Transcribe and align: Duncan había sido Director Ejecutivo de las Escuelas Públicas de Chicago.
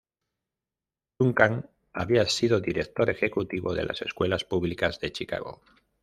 Duncan 1.19 1.69
había 1.93 2.25
sido 2.27 2.59
Director 2.59 3.11
Ejecutivo 3.11 3.75
de 3.75 3.83
las 3.85 4.01
Escuelas 4.01 4.43
Públicas 4.45 4.99
de 4.99 5.11
Chicago. 5.11 5.61